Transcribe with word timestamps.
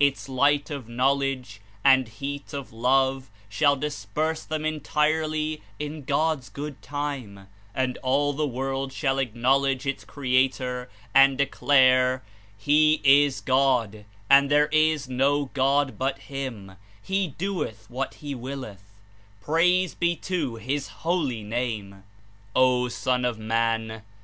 Its 0.00 0.28
light 0.28 0.68
of 0.68 0.88
knowledge 0.88 1.60
and 1.84 2.08
heat 2.08 2.52
of 2.52 2.72
love 2.72 3.30
shall 3.48 3.76
disperse 3.76 4.42
them 4.42 4.64
entirely 4.64 5.62
in 5.78 6.02
God's 6.02 6.48
good 6.48 6.82
time, 6.82 7.46
and 7.72 7.96
all 7.98 8.32
the 8.32 8.48
world 8.48 8.92
shall 8.92 9.18
acknowledge 9.20 9.86
its 9.86 10.04
Creator 10.04 10.90
and 11.14 11.38
declare: 11.38 12.24
"//^ 12.60 13.00
is 13.04 13.40
God, 13.40 14.04
and 14.28 14.50
there 14.50 14.66
is 14.72 15.08
no 15.08 15.50
God 15.54 15.96
but 15.96 16.18
Him/'' 16.22 16.74
''He 17.06 17.36
docth 17.38 17.86
zihat 17.88 18.14
He 18.14 18.34
willeth 18.34 18.78
f" 18.78 19.40
Praise 19.40 19.94
be 19.94 20.16
to 20.16 20.56
His 20.56 20.88
Holy 21.06 21.44
Name! 21.44 22.02
''O 22.56 22.90
Sou 22.90 23.24
of 23.24 23.38
Man! 23.38 24.02